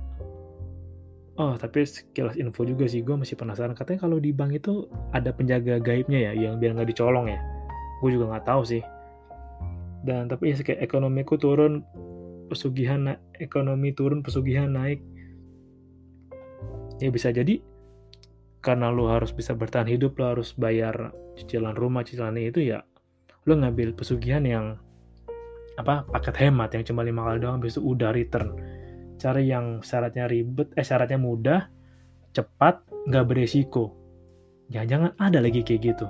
Oh, 1.37 1.53
tapi 1.53 1.85
sekilas 1.85 2.33
info 2.33 2.65
juga 2.65 2.89
sih, 2.89 3.05
gue 3.05 3.13
masih 3.13 3.37
penasaran. 3.37 3.77
Katanya 3.77 4.09
kalau 4.09 4.17
di 4.17 4.33
bank 4.33 4.57
itu 4.57 4.89
ada 5.13 5.29
penjaga 5.29 5.77
gaibnya 5.77 6.17
ya, 6.17 6.31
yang 6.33 6.57
biar 6.57 6.73
nggak 6.73 6.89
dicolong 6.89 7.29
ya. 7.29 7.37
Gue 8.01 8.17
juga 8.17 8.33
nggak 8.33 8.45
tahu 8.49 8.65
sih. 8.65 8.81
Dan 10.01 10.33
tapi 10.33 10.49
ya 10.49 10.57
kayak 10.57 10.81
ekonomiku 10.81 11.37
turun, 11.37 11.85
pesugihan 12.47 13.19
ekonomi 13.37 13.93
turun, 13.93 14.23
pesugihan 14.23 14.71
naik. 14.71 15.03
Ya 16.97 17.13
bisa 17.13 17.29
jadi 17.29 17.61
karena 18.63 18.89
lo 18.89 19.13
harus 19.13 19.31
bisa 19.31 19.53
bertahan 19.53 19.87
hidup, 19.87 20.17
lo 20.17 20.33
harus 20.33 20.57
bayar 20.57 21.13
cicilan 21.37 21.77
rumah, 21.77 22.01
cicilan 22.01 22.35
itu 22.41 22.65
ya, 22.73 22.81
lo 23.45 23.53
ngambil 23.53 23.93
pesugihan 23.93 24.41
yang 24.43 24.81
apa 25.77 26.09
paket 26.09 26.35
hemat 26.41 26.73
yang 26.73 26.83
cuma 26.83 27.05
lima 27.05 27.21
kali 27.21 27.37
doang, 27.37 27.61
besok 27.61 27.85
udah 27.85 28.09
return 28.09 28.57
cari 29.17 29.49
yang 29.49 29.81
syaratnya 29.81 30.29
ribet, 30.29 30.71
eh 30.77 30.85
syaratnya 30.85 31.17
mudah, 31.17 31.67
cepat, 32.31 32.85
nggak 33.09 33.25
beresiko. 33.25 33.97
Jangan-jangan 34.69 35.11
ada 35.17 35.39
lagi 35.41 35.65
kayak 35.65 35.81
gitu. 35.81 36.07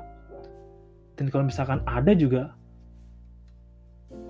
Dan 1.17 1.31
kalau 1.33 1.47
misalkan 1.47 1.81
ada 1.87 2.11
juga, 2.13 2.53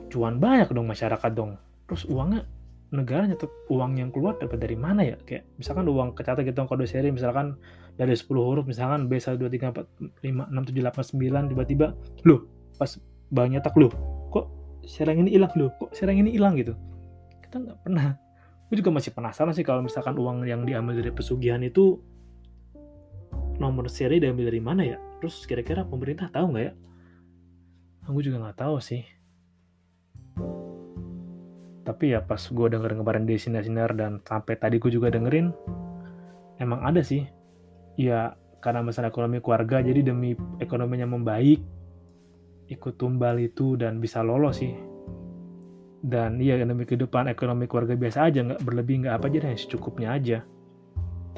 cuan 0.07 0.39
banyak 0.39 0.71
dong 0.71 0.87
masyarakat 0.87 1.31
dong. 1.33 1.59
Terus 1.87 2.03
uangnya 2.11 2.43
negara 2.91 3.27
nyetok 3.27 3.67
uang 3.67 3.99
yang 3.99 4.09
keluar 4.15 4.39
dapat 4.39 4.59
dari 4.63 4.75
mana 4.79 5.03
ya? 5.03 5.19
Kayak 5.27 5.47
misalkan 5.59 5.87
uang 5.91 6.15
kecatat 6.15 6.43
gitu 6.47 6.63
kode 6.63 6.87
seri 6.87 7.11
misalkan 7.11 7.59
dari 7.99 8.15
10 8.15 8.29
huruf 8.31 8.63
misalkan 8.63 9.11
B1 9.11 9.35
2 9.41 9.49
3 9.49 9.73
4 9.73 10.23
5 10.23 10.53
6 10.53 10.69
7 10.71 10.85
8 10.85 11.49
9 11.49 11.51
tiba-tiba 11.51 11.87
loh 12.23 12.45
pas 12.77 12.91
banyak 13.27 13.59
tak 13.59 13.75
loh 13.75 13.91
kok 14.29 14.45
serang 14.87 15.25
ini 15.25 15.33
hilang 15.35 15.51
loh 15.59 15.71
kok 15.75 15.91
serang 15.91 16.19
ini 16.19 16.31
hilang? 16.31 16.55
Gitu. 16.55 16.75
Kita 17.43 17.59
nggak 17.59 17.77
pernah. 17.83 18.15
Gue 18.67 18.83
juga 18.83 18.91
masih 18.91 19.11
penasaran 19.15 19.55
sih 19.55 19.63
kalau 19.63 19.79
misalkan 19.83 20.15
uang 20.19 20.43
yang 20.43 20.67
diambil 20.67 20.99
dari 20.99 21.11
pesugihan 21.11 21.63
itu 21.63 21.99
nomor 23.57 23.87
seri 23.87 24.19
diambil 24.19 24.47
dari 24.51 24.61
mana 24.63 24.83
ya? 24.83 24.99
Terus 25.19 25.43
kira-kira 25.43 25.83
pemerintah 25.83 26.31
tahu 26.31 26.55
nggak 26.55 26.65
ya? 26.67 26.73
Gue 28.07 28.23
juga 28.23 28.39
nggak 28.39 28.59
tahu 28.63 28.79
sih 28.79 29.03
tapi 31.87 32.11
ya 32.11 32.19
pas 32.19 32.43
gue 32.43 32.67
denger 32.67 32.99
kemarin 32.99 33.23
di 33.23 33.39
sinar-sinar 33.39 33.95
dan 33.95 34.19
sampai 34.27 34.59
tadi 34.59 34.75
gue 34.75 34.91
juga 34.91 35.07
dengerin 35.07 35.55
emang 36.59 36.83
ada 36.83 36.99
sih. 36.99 37.23
Ya 37.95 38.35
karena 38.59 38.83
masalah 38.83 39.07
ekonomi 39.07 39.39
keluarga 39.39 39.79
jadi 39.79 40.03
demi 40.03 40.35
ekonominya 40.59 41.07
membaik 41.07 41.63
ikut 42.67 42.93
tumbal 42.99 43.39
itu 43.39 43.79
dan 43.79 44.03
bisa 44.03 44.19
lolos 44.19 44.59
sih. 44.59 44.75
Dan 46.03 46.43
iya 46.43 46.59
demi 46.59 46.83
kehidupan 46.83 47.31
ekonomi 47.31 47.71
keluarga 47.71 47.95
biasa 47.95 48.27
aja 48.27 48.43
nggak 48.43 48.67
berlebih 48.67 49.07
nggak 49.07 49.15
apa 49.23 49.25
aja 49.31 49.37
deh 49.47 49.55
secukupnya 49.55 50.11
aja. 50.11 50.43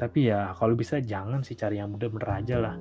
Tapi 0.02 0.34
ya 0.34 0.50
kalau 0.58 0.74
bisa 0.74 0.98
jangan 0.98 1.46
sih 1.46 1.54
cari 1.54 1.78
yang 1.78 1.94
bener-bener 1.94 2.26
aja 2.26 2.56
lah. 2.58 2.74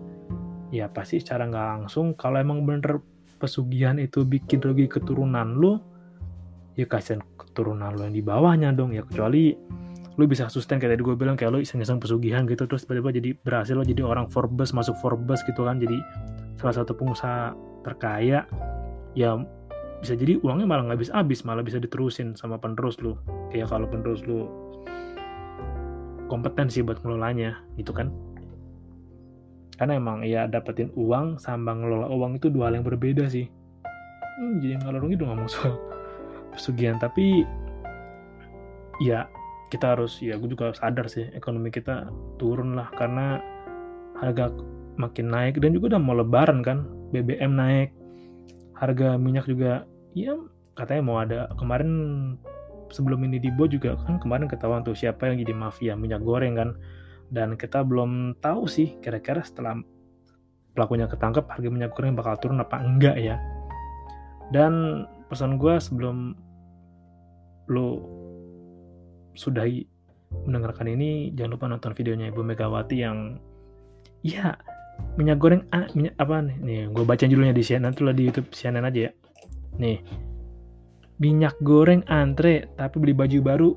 Ya 0.73 0.89
pasti 0.89 1.21
secara 1.21 1.45
nggak 1.45 1.67
langsung 1.85 2.17
kalau 2.17 2.41
emang 2.41 2.65
bener 2.65 2.97
pesugihan 3.37 4.01
itu 4.01 4.25
bikin 4.25 4.57
rugi 4.57 4.89
keturunan 4.89 5.53
lo 5.53 5.85
ya 6.79 6.87
kasihan 6.89 7.19
keturunan 7.59 7.91
lo 7.91 8.07
yang 8.07 8.15
di 8.15 8.23
bawahnya 8.23 8.71
dong 8.71 8.95
ya 8.95 9.03
kecuali 9.03 9.51
lo 10.15 10.23
bisa 10.23 10.47
sustain 10.47 10.79
kayak 10.79 10.95
tadi 10.95 11.03
gue 11.03 11.15
bilang 11.19 11.35
kayak 11.35 11.51
lo 11.51 11.59
iseng-iseng 11.59 11.99
pesugihan 11.99 12.47
gitu 12.47 12.63
terus 12.63 12.87
tiba-tiba 12.87 13.11
jadi 13.11 13.29
berhasil 13.43 13.75
lo 13.75 13.83
jadi 13.83 14.07
orang 14.07 14.31
Forbes 14.31 14.71
masuk 14.71 14.95
Forbes 15.03 15.43
gitu 15.43 15.67
kan 15.67 15.75
jadi 15.75 15.99
salah 16.55 16.79
satu 16.79 16.95
pengusaha 16.95 17.51
terkaya 17.83 18.47
ya 19.11 19.35
bisa 19.99 20.15
jadi 20.15 20.39
uangnya 20.39 20.63
malah 20.63 20.87
nggak 20.87 21.03
habis 21.03 21.11
habis 21.11 21.39
malah 21.43 21.59
bisa 21.59 21.83
diterusin 21.83 22.39
sama 22.39 22.55
penerus 22.55 22.95
lu 23.03 23.19
kayak 23.51 23.67
kalau 23.67 23.91
penerus 23.91 24.23
lu 24.23 24.47
kompetensi 26.31 26.79
buat 26.85 27.01
ngelolanya 27.01 27.59
gitu 27.75 27.91
kan. 27.91 28.13
Karena 29.75 29.97
emang 29.97 30.21
ya 30.21 30.45
dapetin 30.45 30.93
uang 30.93 31.41
sama 31.41 31.73
ngelola 31.73 32.05
uang 32.13 32.37
itu 32.37 32.53
dua 32.53 32.69
hal 32.69 32.79
yang 32.79 32.85
berbeda 32.85 33.25
sih. 33.27 33.49
Hmm, 34.37 34.61
jadi 34.61 34.77
ngalor 34.77 35.09
gitu 35.09 35.25
ngomong 35.25 35.49
soal 35.49 35.75
pesugihan 36.53 36.97
tapi 36.97 37.45
ya 38.99 39.29
kita 39.69 39.95
harus 39.95 40.17
ya 40.19 40.35
gue 40.35 40.49
juga 40.49 40.73
sadar 40.73 41.05
sih 41.07 41.29
ekonomi 41.37 41.69
kita 41.69 42.09
turun 42.41 42.73
lah 42.73 42.89
karena 42.97 43.37
harga 44.17 44.51
makin 44.99 45.31
naik 45.31 45.61
dan 45.61 45.71
juga 45.71 45.95
udah 45.95 46.01
mau 46.01 46.17
lebaran 46.17 46.59
kan 46.65 46.83
BBM 47.13 47.55
naik 47.55 47.89
harga 48.75 49.15
minyak 49.15 49.47
juga 49.47 49.85
ya 50.17 50.35
katanya 50.75 51.01
mau 51.05 51.17
ada 51.21 51.39
kemarin 51.55 51.89
sebelum 52.89 53.21
ini 53.23 53.37
dibo 53.37 53.69
juga 53.69 53.95
kan 54.03 54.17
kemarin 54.17 54.49
ketahuan 54.49 54.81
tuh 54.81 54.97
siapa 54.97 55.29
yang 55.29 55.39
jadi 55.39 55.53
mafia 55.53 55.93
minyak 55.93 56.25
goreng 56.25 56.57
kan 56.57 56.71
Dan 57.29 57.61
kita 57.61 57.85
belum 57.85 58.41
tahu 58.41 58.65
sih 58.65 58.97
kira-kira 59.05 59.45
setelah 59.45 59.77
pelakunya 60.73 61.05
ketangkep 61.05 61.45
harga 61.45 61.69
minyak 61.69 61.93
goreng 61.93 62.17
bakal 62.17 62.33
turun 62.41 62.57
apa 62.57 62.81
enggak 62.81 63.21
ya. 63.21 63.37
Dan 64.49 65.05
pesan 65.29 65.61
gue 65.61 65.77
sebelum 65.77 66.33
lo 67.69 67.89
sudahi 69.37 69.85
mendengarkan 70.45 70.89
ini 70.89 71.31
jangan 71.37 71.51
lupa 71.53 71.65
nonton 71.69 71.93
videonya 71.93 72.33
Ibu 72.33 72.41
Megawati 72.41 72.97
yang 72.97 73.37
ya 74.25 74.57
minyak 75.15 75.37
goreng 75.39 75.63
ah, 75.71 75.87
minyak 75.95 76.17
apa 76.19 76.43
nih? 76.43 76.57
Nih 76.59 76.81
gue 76.91 77.03
baca 77.05 77.23
judulnya 77.23 77.55
di 77.55 77.63
CNN 77.63 77.87
nanti 77.87 78.01
lah 78.03 78.13
di 78.13 78.27
YouTube 78.27 78.51
CNN 78.51 78.85
aja 78.85 78.99
ya. 79.09 79.11
Nih 79.79 79.97
minyak 81.19 81.55
goreng 81.61 82.03
antre 82.09 82.73
tapi 82.75 82.95
beli 82.99 83.13
baju 83.15 83.37
baru. 83.39 83.69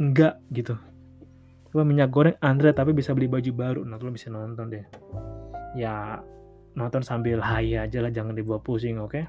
Enggak 0.00 0.40
gitu. 0.54 0.74
Apa 1.74 1.82
minyak 1.82 2.10
goreng 2.14 2.38
antre 2.40 2.70
tapi 2.72 2.94
bisa 2.94 3.12
beli 3.12 3.26
baju 3.26 3.50
baru. 3.52 3.80
Nah 3.84 3.98
lo 3.98 4.10
bisa 4.10 4.30
nonton 4.30 4.70
deh. 4.70 4.84
Ya 5.74 6.22
nonton 6.74 7.02
sambil 7.06 7.38
hai 7.40 7.78
aja 7.78 7.98
lah 8.02 8.10
jangan 8.10 8.34
dibawa 8.34 8.58
pusing 8.60 8.98
oke? 8.98 9.14
Okay? 9.14 9.24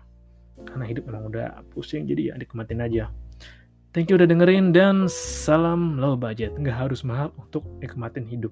karena 0.63 0.85
hidup 0.87 1.03
emang 1.11 1.27
udah 1.27 1.47
pusing 1.75 2.07
jadi 2.07 2.31
ya 2.31 2.33
nikmatin 2.39 2.79
aja. 2.79 3.11
Thank 3.91 4.11
you 4.11 4.19
udah 4.19 4.27
dengerin 4.27 4.75
dan 4.75 5.07
salam 5.11 5.99
low 5.99 6.15
budget. 6.19 6.55
Nggak 6.55 6.87
harus 6.87 7.03
mahal 7.03 7.31
untuk 7.39 7.63
nikmatin 7.79 8.27
hidup. 8.27 8.51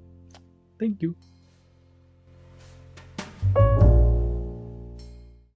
Thank 0.79 1.03
you 1.03 1.15